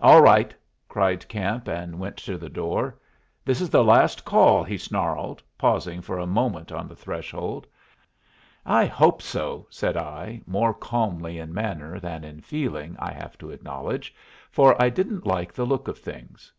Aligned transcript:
"All 0.00 0.22
right," 0.22 0.54
cried 0.88 1.28
Camp, 1.28 1.68
and 1.68 1.98
went 1.98 2.16
to 2.16 2.38
the 2.38 2.48
door. 2.48 2.98
"This 3.44 3.60
is 3.60 3.68
the 3.68 3.84
last 3.84 4.24
call," 4.24 4.64
he 4.64 4.78
snarled, 4.78 5.42
pausing 5.58 6.00
for 6.00 6.18
a 6.18 6.26
moment 6.26 6.72
on 6.72 6.88
the 6.88 6.96
threshold. 6.96 7.66
"I 8.64 8.86
hope 8.86 9.20
so," 9.20 9.66
said 9.68 9.94
I, 9.98 10.40
more 10.46 10.72
calmly 10.72 11.36
in 11.38 11.52
manner 11.52 12.00
than 12.00 12.24
in 12.24 12.40
feeling, 12.40 12.96
I 12.98 13.12
have 13.12 13.36
to 13.36 13.50
acknowledge, 13.50 14.14
for 14.50 14.80
I 14.80 14.88
didn't 14.88 15.26
like 15.26 15.52
the 15.52 15.66
look 15.66 15.88
of 15.88 15.98
things. 15.98 16.50